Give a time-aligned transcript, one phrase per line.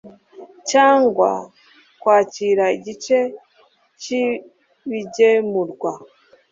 [0.69, 1.29] cyangwa
[2.01, 3.17] kwakira igice
[4.01, 5.91] cy ibigemurwa